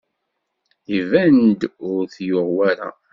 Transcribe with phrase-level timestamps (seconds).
[0.97, 2.89] Iban-d ur t-yuɣ wara.